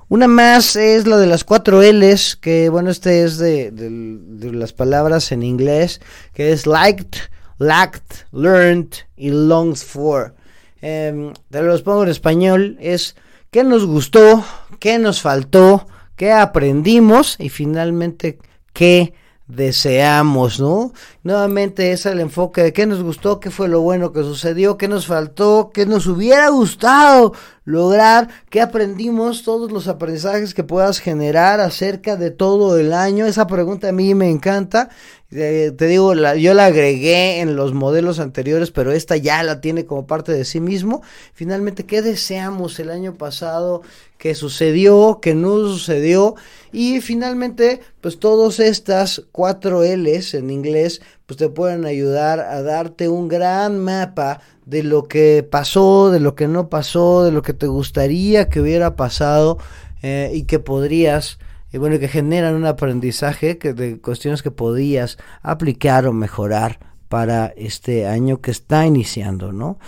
Una 0.08 0.28
más 0.28 0.76
es 0.76 1.06
la 1.06 1.18
de 1.18 1.26
las 1.26 1.42
cuatro 1.42 1.82
L's, 1.82 2.36
que 2.36 2.68
bueno, 2.68 2.90
este 2.90 3.24
es 3.24 3.38
de, 3.38 3.72
de 3.72 4.52
las 4.52 4.72
palabras 4.72 5.32
en 5.32 5.42
inglés, 5.42 6.00
que 6.32 6.52
es 6.52 6.64
liked, 6.66 7.18
lacked, 7.58 8.26
learned 8.32 8.94
y 9.16 9.30
longs 9.30 9.84
for. 9.84 10.34
Eh, 10.80 11.32
te 11.50 11.62
los 11.62 11.82
pongo 11.82 12.04
en 12.04 12.10
español, 12.10 12.76
es 12.80 13.16
qué 13.50 13.64
nos 13.64 13.84
gustó, 13.84 14.44
qué 14.78 14.98
nos 14.98 15.20
faltó, 15.20 15.88
qué 16.14 16.30
aprendimos 16.30 17.36
y 17.40 17.48
finalmente 17.48 18.38
qué 18.72 19.14
deseamos, 19.48 20.60
¿no? 20.60 20.92
Nuevamente 21.26 21.90
es 21.90 22.06
el 22.06 22.20
enfoque 22.20 22.62
de 22.62 22.72
qué 22.72 22.86
nos 22.86 23.02
gustó, 23.02 23.40
qué 23.40 23.50
fue 23.50 23.66
lo 23.66 23.80
bueno 23.80 24.12
que 24.12 24.22
sucedió, 24.22 24.78
qué 24.78 24.86
nos 24.86 25.08
faltó, 25.08 25.72
qué 25.74 25.84
nos 25.84 26.06
hubiera 26.06 26.50
gustado 26.50 27.32
lograr, 27.64 28.28
qué 28.48 28.60
aprendimos, 28.60 29.42
todos 29.42 29.72
los 29.72 29.88
aprendizajes 29.88 30.54
que 30.54 30.62
puedas 30.62 31.00
generar 31.00 31.58
acerca 31.58 32.14
de 32.14 32.30
todo 32.30 32.78
el 32.78 32.92
año. 32.92 33.26
Esa 33.26 33.48
pregunta 33.48 33.88
a 33.88 33.92
mí 33.92 34.14
me 34.14 34.30
encanta 34.30 34.88
te 35.28 35.86
digo, 35.86 36.14
yo 36.14 36.54
la 36.54 36.66
agregué 36.66 37.40
en 37.40 37.56
los 37.56 37.74
modelos 37.74 38.20
anteriores, 38.20 38.70
pero 38.70 38.92
esta 38.92 39.16
ya 39.16 39.42
la 39.42 39.60
tiene 39.60 39.84
como 39.84 40.06
parte 40.06 40.32
de 40.32 40.44
sí 40.44 40.60
mismo. 40.60 41.02
Finalmente, 41.32 41.84
¿qué 41.84 42.00
deseamos 42.00 42.78
el 42.78 42.90
año 42.90 43.14
pasado? 43.14 43.82
¿Qué 44.18 44.36
sucedió? 44.36 45.18
¿Qué 45.20 45.34
no 45.34 45.58
sucedió? 45.58 46.36
Y 46.72 47.00
finalmente, 47.00 47.80
pues 48.00 48.20
todas 48.20 48.60
estas 48.60 49.24
cuatro 49.32 49.82
L's 49.82 50.34
en 50.34 50.50
inglés, 50.50 51.02
pues 51.26 51.36
te 51.36 51.48
pueden 51.48 51.84
ayudar 51.84 52.40
a 52.40 52.62
darte 52.62 53.08
un 53.08 53.28
gran 53.28 53.78
mapa 53.78 54.40
de 54.64 54.82
lo 54.82 55.04
que 55.04 55.46
pasó, 55.48 56.10
de 56.10 56.20
lo 56.20 56.34
que 56.34 56.48
no 56.48 56.68
pasó, 56.68 57.24
de 57.24 57.32
lo 57.32 57.42
que 57.42 57.52
te 57.52 57.66
gustaría 57.66 58.48
que 58.48 58.60
hubiera 58.60 58.96
pasado 58.96 59.58
eh, 60.02 60.30
y 60.32 60.44
que 60.44 60.58
podrías 60.58 61.38
y 61.72 61.78
bueno, 61.78 61.98
que 61.98 62.08
generan 62.08 62.54
un 62.54 62.64
aprendizaje 62.64 63.58
que 63.58 63.74
de 63.74 64.00
cuestiones 64.00 64.42
que 64.42 64.50
podías 64.50 65.18
aplicar 65.42 66.06
o 66.06 66.12
mejorar 66.12 66.78
para 67.08 67.46
este 67.56 68.06
año 68.06 68.40
que 68.40 68.50
está 68.50 68.86
iniciando, 68.86 69.52
¿no? 69.52 69.78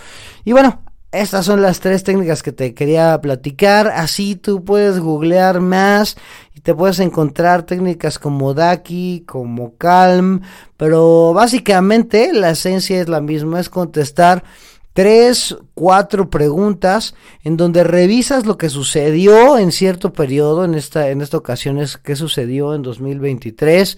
Y 0.43 0.51
bueno, 0.51 0.81
estas 1.11 1.45
son 1.45 1.61
las 1.61 1.79
tres 1.79 2.03
técnicas 2.03 2.43
que 2.43 2.51
te 2.51 2.73
quería 2.73 3.19
platicar. 3.19 3.87
Así 3.87 4.35
tú 4.35 4.63
puedes 4.63 4.99
googlear 4.99 5.59
más 5.59 6.17
y 6.53 6.61
te 6.61 6.75
puedes 6.75 6.99
encontrar 6.99 7.63
técnicas 7.63 8.19
como 8.19 8.53
Daki, 8.53 9.23
como 9.25 9.75
Calm, 9.77 10.41
pero 10.77 11.33
básicamente 11.33 12.31
la 12.33 12.51
esencia 12.51 13.01
es 13.01 13.09
la 13.09 13.21
misma, 13.21 13.59
es 13.59 13.69
contestar 13.69 14.43
tres, 14.93 15.55
cuatro 15.73 16.29
preguntas 16.29 17.15
en 17.43 17.57
donde 17.57 17.83
revisas 17.83 18.45
lo 18.45 18.57
que 18.57 18.69
sucedió 18.69 19.57
en 19.57 19.71
cierto 19.71 20.13
periodo, 20.13 20.65
en 20.65 20.75
esta, 20.75 21.09
en 21.09 21.21
esta 21.21 21.37
ocasión 21.37 21.79
es 21.79 21.97
qué 21.97 22.15
sucedió 22.15 22.75
en 22.75 22.81
2023, 22.81 23.97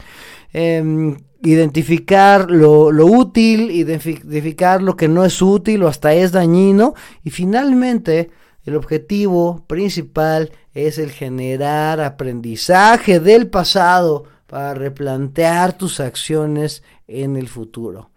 em, 0.54 1.18
identificar 1.44 2.50
lo, 2.50 2.92
lo 2.92 3.06
útil, 3.06 3.72
identificar 3.72 4.82
lo 4.82 4.96
que 4.96 5.08
no 5.08 5.26
es 5.26 5.42
útil 5.42 5.84
o 5.84 5.88
hasta 5.88 6.14
es 6.14 6.32
dañino 6.32 6.94
y 7.24 7.30
finalmente 7.32 8.30
el 8.64 8.76
objetivo 8.76 9.66
principal 9.68 10.52
es 10.74 11.00
el 11.00 11.12
generar 11.12 12.00
aprendizaje 12.00 13.20
del 13.20 13.48
pasado 13.48 14.26
para 14.46 14.74
replantear 14.74 15.78
tus 15.78 16.00
acciones 16.00 16.84
en 17.08 17.38
el 17.38 17.48
futuro. 17.48 18.11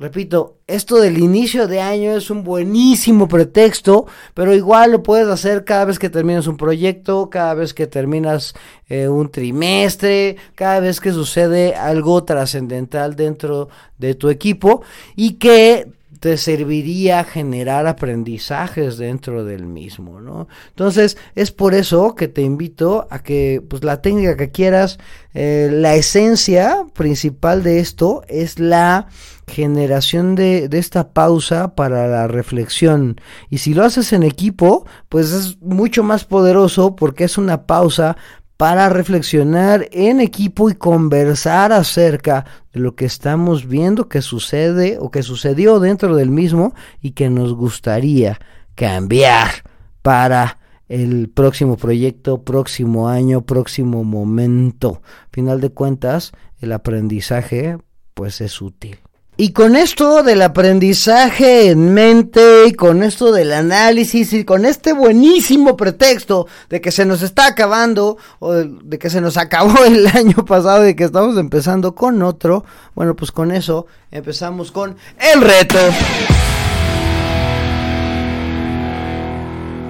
Repito, 0.00 0.58
esto 0.68 1.00
del 1.00 1.18
inicio 1.18 1.66
de 1.66 1.80
año 1.80 2.16
es 2.16 2.30
un 2.30 2.44
buenísimo 2.44 3.26
pretexto, 3.26 4.06
pero 4.32 4.54
igual 4.54 4.92
lo 4.92 5.02
puedes 5.02 5.26
hacer 5.26 5.64
cada 5.64 5.86
vez 5.86 5.98
que 5.98 6.08
terminas 6.08 6.46
un 6.46 6.56
proyecto, 6.56 7.28
cada 7.30 7.54
vez 7.54 7.74
que 7.74 7.88
terminas 7.88 8.54
eh, 8.88 9.08
un 9.08 9.28
trimestre, 9.28 10.36
cada 10.54 10.78
vez 10.78 11.00
que 11.00 11.10
sucede 11.10 11.74
algo 11.74 12.22
trascendental 12.22 13.16
dentro 13.16 13.70
de 13.98 14.14
tu 14.14 14.30
equipo 14.30 14.82
y 15.16 15.32
que 15.32 15.88
te 16.20 16.36
serviría 16.36 17.24
generar 17.24 17.86
aprendizajes 17.86 18.98
dentro 18.98 19.44
del 19.44 19.66
mismo, 19.66 20.20
¿no? 20.20 20.48
Entonces, 20.68 21.16
es 21.34 21.52
por 21.52 21.74
eso 21.74 22.14
que 22.14 22.28
te 22.28 22.42
invito 22.42 23.06
a 23.10 23.22
que, 23.22 23.62
pues, 23.68 23.84
la 23.84 24.02
técnica 24.02 24.36
que 24.36 24.50
quieras, 24.50 24.98
eh, 25.34 25.68
la 25.72 25.94
esencia 25.94 26.86
principal 26.94 27.62
de 27.62 27.80
esto 27.80 28.22
es 28.28 28.58
la 28.58 29.08
generación 29.46 30.34
de, 30.34 30.68
de, 30.68 30.78
esta 30.78 31.12
pausa 31.12 31.74
para 31.74 32.06
la 32.08 32.26
reflexión. 32.26 33.20
Y 33.48 33.58
si 33.58 33.74
lo 33.74 33.84
haces 33.84 34.12
en 34.12 34.22
equipo, 34.22 34.86
pues 35.08 35.32
es 35.32 35.60
mucho 35.62 36.02
más 36.02 36.24
poderoso 36.24 36.96
porque 36.96 37.24
es 37.24 37.38
una 37.38 37.66
pausa 37.66 38.16
para 38.58 38.88
reflexionar 38.88 39.88
en 39.92 40.20
equipo 40.20 40.68
y 40.68 40.74
conversar 40.74 41.72
acerca 41.72 42.44
de 42.72 42.80
lo 42.80 42.96
que 42.96 43.04
estamos 43.04 43.68
viendo 43.68 44.08
que 44.08 44.20
sucede 44.20 44.98
o 45.00 45.12
que 45.12 45.22
sucedió 45.22 45.78
dentro 45.78 46.16
del 46.16 46.30
mismo 46.30 46.74
y 47.00 47.12
que 47.12 47.30
nos 47.30 47.54
gustaría 47.54 48.40
cambiar 48.74 49.48
para 50.02 50.58
el 50.88 51.28
próximo 51.28 51.76
proyecto, 51.76 52.42
próximo 52.42 53.08
año, 53.08 53.42
próximo 53.42 54.02
momento. 54.02 55.02
Final 55.30 55.60
de 55.60 55.70
cuentas, 55.70 56.32
el 56.60 56.72
aprendizaje 56.72 57.78
pues 58.14 58.40
es 58.40 58.60
útil. 58.60 58.98
Y 59.40 59.52
con 59.52 59.76
esto 59.76 60.24
del 60.24 60.42
aprendizaje 60.42 61.70
en 61.70 61.94
mente, 61.94 62.66
y 62.66 62.72
con 62.72 63.04
esto 63.04 63.30
del 63.30 63.52
análisis, 63.52 64.32
y 64.32 64.44
con 64.44 64.64
este 64.64 64.92
buenísimo 64.92 65.76
pretexto 65.76 66.48
de 66.68 66.80
que 66.80 66.90
se 66.90 67.06
nos 67.06 67.22
está 67.22 67.46
acabando, 67.46 68.18
o 68.40 68.52
de 68.52 68.98
que 68.98 69.08
se 69.08 69.20
nos 69.20 69.36
acabó 69.36 69.84
el 69.86 70.08
año 70.08 70.44
pasado 70.44 70.88
y 70.88 70.96
que 70.96 71.04
estamos 71.04 71.38
empezando 71.38 71.94
con 71.94 72.20
otro, 72.22 72.64
bueno, 72.96 73.14
pues 73.14 73.30
con 73.30 73.52
eso 73.52 73.86
empezamos 74.10 74.72
con 74.72 74.96
el 75.20 75.40
reto. 75.40 75.78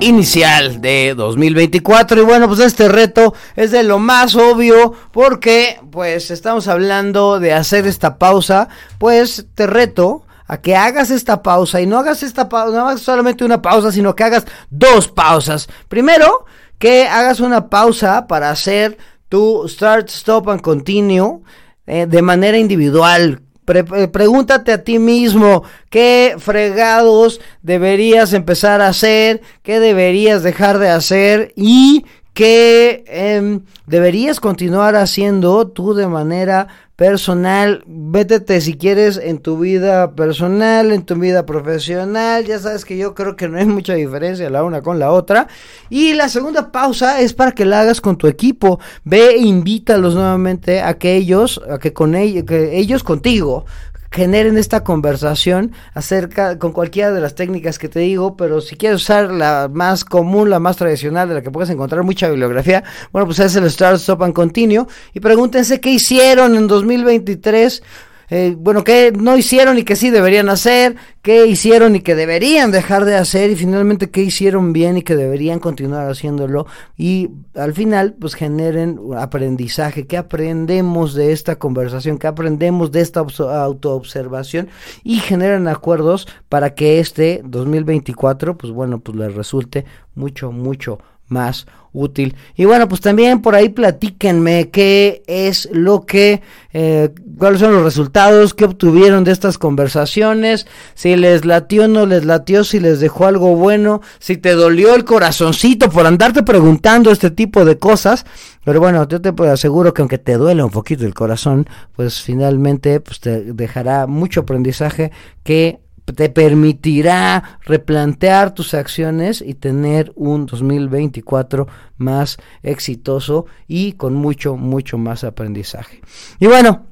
Inicial 0.00 0.81
de 0.81 1.14
2024 1.17 2.21
y 2.21 2.25
bueno 2.25 2.47
pues 2.47 2.61
este 2.61 2.88
reto 2.88 3.35
es 3.57 3.73
de 3.73 3.83
lo 3.83 3.99
más 3.99 4.37
obvio 4.37 4.93
porque 5.12 5.81
pues 5.90 6.31
estamos 6.31 6.69
hablando 6.69 7.40
de 7.40 7.52
hacer 7.52 7.87
esta 7.87 8.19
pausa. 8.19 8.69
Pues 8.99 9.47
te 9.55 9.67
reto 9.67 10.25
a 10.47 10.59
que 10.59 10.76
hagas 10.76 11.11
esta 11.11 11.43
pausa 11.43 11.81
y 11.81 11.87
no 11.87 11.99
hagas 11.99 12.23
esta 12.23 12.49
pausa 12.49 12.76
no 12.76 12.88
hagas 12.88 13.00
solamente 13.00 13.45
una 13.45 13.61
pausa 13.61 13.90
sino 13.90 14.14
que 14.14 14.25
hagas 14.25 14.45
dos 14.71 15.09
pausas. 15.09 15.69
Primero 15.88 16.47
que 16.78 17.09
hagas 17.09 17.40
una 17.40 17.69
pausa 17.69 18.26
para 18.26 18.50
hacer 18.50 18.99
tu 19.28 19.67
start 19.69 20.09
stop 20.11 20.49
and 20.49 20.61
continue 20.61 21.40
eh, 21.87 22.07
de 22.07 22.23
manera 22.23 22.57
individual 22.59 23.40
eh, 23.77 24.09
pregúntate 24.09 24.73
a 24.73 24.83
ti 24.83 24.99
mismo 24.99 25.65
qué 25.91 26.37
fregados 26.39 27.41
deberías 27.63 28.33
empezar 28.33 28.81
a 28.81 28.89
hacer, 28.89 29.43
qué 29.63 29.81
deberías 29.81 30.43
dejar 30.43 30.79
de 30.79 30.89
hacer 30.89 31.53
y 31.57 32.05
que 32.38 33.02
em, 33.09 33.62
deberías 33.88 34.38
continuar 34.38 34.95
haciendo 34.95 35.66
tú 35.66 35.92
de 35.92 36.07
manera 36.07 36.68
personal, 36.95 37.83
vétete 37.85 38.61
si 38.61 38.75
quieres 38.75 39.16
en 39.21 39.40
tu 39.40 39.59
vida 39.59 40.14
personal, 40.14 40.92
en 40.92 41.02
tu 41.02 41.16
vida 41.16 41.45
profesional, 41.45 42.45
ya 42.45 42.61
sabes 42.61 42.85
que 42.85 42.97
yo 42.97 43.12
creo 43.16 43.35
que 43.35 43.49
no 43.49 43.59
hay 43.59 43.66
mucha 43.66 43.95
diferencia 43.95 44.49
la 44.50 44.62
una 44.62 44.83
con 44.83 45.00
la 45.00 45.11
otra. 45.11 45.49
Y 45.90 46.12
la 46.12 46.28
segunda 46.28 46.71
pausa 46.71 47.21
es 47.21 47.35
para 47.35 47.50
que 47.50 47.64
la 47.64 47.80
hagas 47.80 48.00
con 48.00 48.16
tu 48.16 48.28
equipo, 48.28 48.78
ve 49.02 49.30
e 49.30 49.38
invítalos 49.38 50.14
nuevamente 50.14 50.80
a 50.80 50.97
que 50.97 51.16
ellos, 51.16 51.61
a 51.68 51.80
que 51.80 51.92
con 51.92 52.14
ellos, 52.14 52.45
que 52.45 52.78
ellos 52.78 53.02
contigo 53.02 53.64
generen 54.11 54.57
esta 54.57 54.85
conversación 54.85 55.73
acerca 55.95 56.59
con 56.59 56.73
cualquiera 56.73 57.12
de 57.12 57.21
las 57.21 57.35
técnicas 57.35 57.79
que 57.79 57.88
te 57.88 58.00
digo, 58.00 58.37
pero 58.37 58.61
si 58.61 58.77
quieres 58.77 59.03
usar 59.03 59.31
la 59.31 59.69
más 59.73 60.05
común, 60.05 60.50
la 60.50 60.59
más 60.59 60.77
tradicional, 60.77 61.29
de 61.29 61.35
la 61.37 61.43
que 61.43 61.50
puedes 61.50 61.71
encontrar 61.71 62.03
mucha 62.03 62.29
bibliografía, 62.29 62.85
bueno, 63.12 63.27
pues 63.27 63.38
es 63.41 63.55
el 63.57 63.71
Start, 63.71 63.97
Stop 63.97 64.23
and 64.23 64.35
Continue. 64.35 64.87
Y 65.12 65.21
pregúntense 65.21 65.81
qué 65.81 65.91
hicieron 65.91 66.57
en 66.57 66.67
2023 66.67 67.83
eh, 68.30 68.54
bueno, 68.58 68.85
qué 68.85 69.12
no 69.12 69.37
hicieron 69.37 69.78
y 69.78 69.85
que 69.85 69.97
sí 69.97 70.11
deberían 70.11 70.49
hacer, 70.50 70.97
qué 71.23 71.47
hicieron 71.47 71.97
y 71.97 72.00
que 72.00 72.14
deberían 72.14 72.70
dejar 72.70 73.04
de 73.04 73.16
hacer 73.16 73.50
y 73.50 73.56
finalmente 73.56 74.11
qué 74.11 74.23
hicieron 74.23 74.73
bien 74.73 74.99
y 74.99 75.02
que 75.02 75.16
deberían 75.16 75.61
continuar 75.61 76.11
haciéndolo 76.11 76.66
y 76.97 77.30
al 77.54 77.73
final 77.73 78.14
pues 78.20 78.35
generen 78.35 79.00
aprendizaje, 79.16 80.06
qué 80.06 80.18
aprendemos 80.18 81.14
de 81.14 81.32
esta 81.32 81.56
conversación, 81.56 82.18
qué 82.18 82.26
aprendemos 82.26 82.92
de 82.92 83.00
esta 83.00 83.20
autoobservación 83.20 84.68
y 85.04 85.20
generan 85.20 85.66
acuerdos 85.66 86.28
para 86.49 86.75
que 86.75 87.00
este 87.00 87.40
2024 87.44 88.58
pues 88.58 88.73
bueno 88.73 89.00
pues 89.00 89.16
les 89.16 89.35
resulte 89.35 89.87
mucho, 90.14 90.52
mucho 90.52 90.99
más 91.28 91.66
útil. 91.92 92.37
Y 92.54 92.64
bueno, 92.64 92.88
pues 92.88 93.00
también 93.00 93.40
por 93.40 93.54
ahí 93.54 93.68
platíquenme 93.68 94.70
qué 94.70 95.23
es 95.26 95.68
lo 95.73 96.04
que, 96.06 96.42
eh, 96.73 97.11
cuáles 97.38 97.61
son 97.61 97.73
los 97.73 97.82
resultados 97.82 98.54
que 98.54 98.64
obtuvieron 98.64 99.25
de 99.25 99.32
estas 99.32 99.58
conversaciones, 99.58 100.66
si 100.94 101.16
les 101.16 101.44
latió 101.44 101.85
o 101.85 101.88
no 101.88 102.06
les 102.06 102.25
latió, 102.25 102.64
si 102.64 102.80
les 102.80 103.00
dejó 103.00 103.26
algo 103.26 103.56
bueno, 103.56 104.00
si 104.18 104.37
te 104.37 104.52
dolió 104.52 104.94
el 104.94 105.04
corazoncito 105.04 105.90
por 105.90 106.06
andarte 106.06 106.42
preguntando 106.42 107.11
este 107.11 107.30
tipo 107.30 107.64
de 107.64 107.78
cosas. 107.78 108.25
Pero 108.64 108.80
bueno, 108.80 109.08
yo 109.08 109.20
te 109.20 109.32
aseguro 109.49 109.94
que 109.94 110.02
aunque 110.02 110.18
te 110.18 110.35
duele 110.35 110.62
un 110.62 110.70
poquito 110.70 111.06
el 111.06 111.14
corazón, 111.14 111.66
pues 111.97 112.20
finalmente 112.20 113.00
pues 113.00 113.20
te 113.20 113.54
dejará 113.54 114.06
mucho 114.06 114.40
aprendizaje 114.40 115.11
que 115.42 115.80
te 116.12 116.29
permitirá 116.29 117.59
replantear 117.65 118.55
tus 118.55 118.75
acciones 118.75 119.43
y 119.47 119.55
tener 119.55 120.12
un 120.15 120.47
2024 120.47 121.67
más 121.97 122.38
exitoso 122.62 123.47
y 123.67 123.93
con 123.93 124.15
mucho, 124.15 124.57
mucho 124.57 124.99
más 124.99 125.25
aprendizaje. 125.25 126.00
Y 126.38 126.47
bueno, 126.47 126.87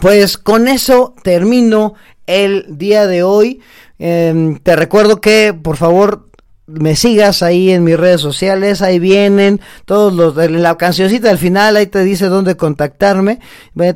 pues 0.00 0.38
con 0.38 0.68
eso 0.68 1.14
termino 1.22 1.94
el 2.26 2.78
día 2.78 3.06
de 3.06 3.22
hoy. 3.22 3.60
Em, 3.98 4.56
te 4.58 4.76
recuerdo 4.76 5.20
que 5.20 5.52
por 5.52 5.76
favor 5.76 6.29
me 6.72 6.96
sigas 6.96 7.42
ahí 7.42 7.70
en 7.70 7.84
mis 7.84 7.98
redes 7.98 8.20
sociales, 8.20 8.82
ahí 8.82 8.98
vienen 8.98 9.60
todos 9.84 10.12
los 10.12 10.36
la 10.50 10.76
cancioncita 10.76 11.30
al 11.30 11.38
final, 11.38 11.76
ahí 11.76 11.86
te 11.86 12.02
dice 12.04 12.26
dónde 12.26 12.56
contactarme. 12.56 13.40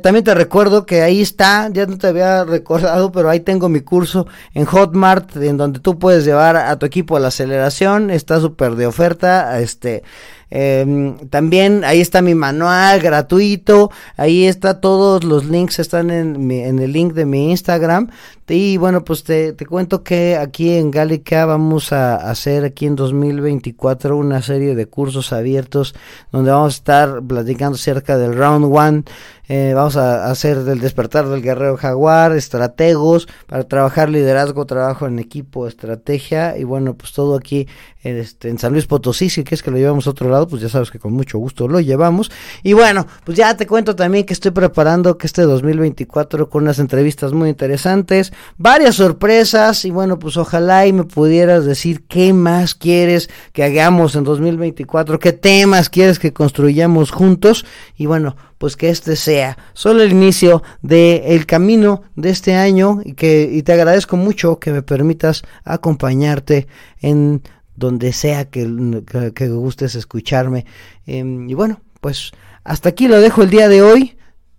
También 0.01 0.23
te 0.23 0.33
recuerdo 0.33 0.85
que 0.85 1.01
ahí 1.01 1.21
está, 1.21 1.69
ya 1.71 1.85
no 1.85 1.97
te 1.97 2.07
había 2.07 2.43
recordado, 2.43 3.11
pero 3.11 3.29
ahí 3.29 3.39
tengo 3.39 3.69
mi 3.69 3.81
curso 3.81 4.27
en 4.53 4.65
Hotmart, 4.65 5.35
en 5.37 5.57
donde 5.57 5.79
tú 5.79 5.97
puedes 5.99 6.25
llevar 6.25 6.57
a 6.57 6.77
tu 6.77 6.85
equipo 6.85 7.17
a 7.17 7.19
la 7.19 7.29
aceleración, 7.29 8.09
está 8.09 8.39
súper 8.39 8.75
de 8.75 8.87
oferta, 8.87 9.59
este, 9.59 10.03
Em, 10.49 11.17
también 11.29 11.83
ahí 11.83 12.01
está 12.01 12.21
mi 12.21 12.35
manual 12.35 13.01
gratuito, 13.01 13.91
ahí 14.15 14.45
está 14.45 14.79
todos 14.79 15.23
los 15.23 15.45
links 15.45 15.79
están 15.79 16.11
en, 16.11 16.49
en 16.51 16.79
el 16.79 16.91
link 16.91 17.13
de 17.13 17.25
mi 17.25 17.51
Instagram. 17.51 18.09
Y 18.47 18.77
bueno, 18.77 19.03
pues 19.03 19.23
te, 19.23 19.55
cuento 19.67 20.03
que 20.03 20.37
aquí 20.37 20.77
en 20.77 20.91
Galica 20.91 21.47
vamos 21.47 21.91
a 21.91 22.15
hacer 22.29 22.63
aquí 22.63 22.85
en 22.85 22.95
2024 22.95 24.15
una 24.15 24.43
serie 24.43 24.75
de 24.75 24.85
cursos 24.85 25.33
abiertos 25.33 25.95
donde 26.31 26.51
vamos 26.51 26.75
a 26.75 26.77
estar 26.77 27.23
platicando 27.23 27.75
acerca 27.75 28.19
del 28.19 28.35
round 28.35 28.65
one. 28.71 29.03
Eh, 29.47 29.73
vamos 29.75 29.95
a 29.95 30.29
hacer 30.29 30.63
del 30.63 30.79
despertar 30.79 31.27
del 31.27 31.41
guerrero 31.41 31.77
jaguar, 31.77 32.33
estrategos, 32.33 33.27
para 33.47 33.63
trabajar 33.63 34.09
liderazgo, 34.09 34.65
trabajo 34.65 35.05
en 35.07 35.19
equipo, 35.19 35.67
estrategia 35.67 36.57
y 36.57 36.63
bueno, 36.63 36.95
pues 36.95 37.13
todo 37.13 37.35
aquí 37.35 37.67
este, 38.05 38.49
en 38.49 38.59
San 38.59 38.71
Luis 38.71 38.85
Potosí, 38.85 39.29
si 39.29 39.43
es 39.49 39.63
que 39.63 39.71
lo 39.71 39.77
llevamos 39.77 40.05
a 40.05 40.11
otro 40.11 40.29
lado, 40.29 40.47
pues 40.47 40.61
ya 40.61 40.69
sabes 40.69 40.91
que 40.91 40.99
con 40.99 41.13
mucho 41.13 41.39
gusto 41.39 41.67
lo 41.67 41.79
llevamos. 41.79 42.31
Y 42.61 42.73
bueno, 42.73 43.07
pues 43.23 43.37
ya 43.37 43.57
te 43.57 43.65
cuento 43.67 43.95
también 43.95 44.25
que 44.25 44.33
estoy 44.33 44.51
preparando 44.51 45.17
que 45.17 45.27
este 45.27 45.41
2024 45.41 46.49
con 46.49 46.63
unas 46.63 46.79
entrevistas 46.79 47.33
muy 47.33 47.49
interesantes, 47.49 48.31
varias 48.57 48.95
sorpresas 48.95 49.85
y 49.85 49.91
bueno, 49.91 50.19
pues 50.19 50.37
ojalá 50.37 50.87
y 50.87 50.93
me 50.93 51.03
pudieras 51.03 51.65
decir 51.65 52.05
qué 52.07 52.33
más 52.33 52.75
quieres 52.75 53.29
que 53.53 53.63
hagamos 53.63 54.15
en 54.15 54.23
2024, 54.23 55.19
qué 55.19 55.33
temas 55.33 55.89
quieres 55.89 56.19
que 56.19 56.33
construyamos 56.33 57.11
juntos 57.11 57.65
y 57.97 58.05
bueno, 58.05 58.35
pues 58.57 58.75
que 58.75 58.89
este 58.89 59.15
sea 59.15 59.57
solo 59.73 60.01
el 60.01 60.11
inicio 60.11 60.63
del 60.81 61.21
el 61.25 61.45
camino 61.45 62.03
de 62.15 62.29
este 62.29 62.55
año 62.55 63.01
y 63.03 63.13
que 63.13 63.49
y 63.51 63.63
te 63.63 63.73
agradezco 63.73 64.17
mucho 64.17 64.59
que 64.59 64.71
me 64.71 64.81
permitas 64.81 65.43
acompañarte 65.63 66.67
en 67.01 67.41
donde 67.75 68.13
sea 68.13 68.45
que, 68.45 69.03
que, 69.35 69.49
gustes 69.49 69.95
escucharme. 69.95 70.65
Em, 71.05 71.49
y 71.49 71.53
bueno, 71.53 71.81
pues 71.99 72.31
hasta 72.63 72.89
aquí 72.89 73.07
lo 73.07 73.19
dejo 73.19 73.43
el 73.43 73.49
día 73.49 73.67
de 73.67 73.81
hoy. 73.81 74.17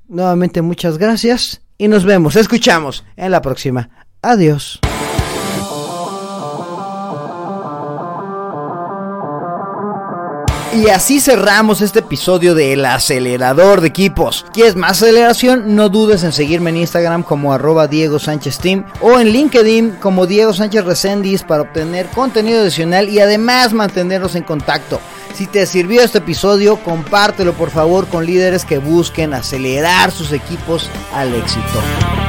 Nuevamente 0.09 0.63
muchas 0.63 0.99
gracias 0.99 1.63
y 1.79 1.89
nos 1.89 2.05
vemos, 2.05 2.37
escuchamos 2.37 3.05
en 3.17 3.31
la 3.31 3.43
próxima. 3.43 3.91
Adiós. 4.23 4.81
Y 10.77 10.91
así 10.91 11.21
cerramos 11.21 11.81
este 11.81 12.01
episodio 12.01 12.55
del 12.55 12.85
acelerador 12.85 13.81
de 13.81 13.89
equipos. 13.89 14.45
¿Quieres 14.53 14.77
más 14.77 15.03
aceleración? 15.03 15.75
No 15.75 15.89
dudes 15.89 16.23
en 16.23 16.33
seguirme 16.33 16.69
en 16.69 16.77
Instagram 16.77 17.23
como 17.23 17.55
arroba 17.55 17.87
Diego 17.87 18.19
Sánchez 18.19 18.59
Team 18.59 18.85
o 19.01 19.19
en 19.19 19.29
LinkedIn 19.29 19.93
como 19.93 20.27
Diego 20.27 20.53
Sánchez 20.53 20.85
Resendiz 20.85 21.45
para 21.45 21.63
obtener 21.63 22.09
contenido 22.09 22.61
adicional 22.61 23.09
y 23.09 23.21
además 23.21 23.73
mantenernos 23.73 24.35
en 24.35 24.43
contacto. 24.43 25.01
Si 25.37 25.47
te 25.47 25.67
sirvió 25.67 26.01
este 26.01 26.17
episodio, 26.17 26.79
compártelo 26.79 27.53
por 27.53 27.69
favor 27.69 28.07
con 28.07 28.25
líderes 28.25 28.65
que 28.65 28.79
busquen 28.79 29.35
acelerar 29.35 30.11
sus 30.11 30.33
equipos 30.33 30.89
al 31.13 31.35
éxito. 31.35 32.26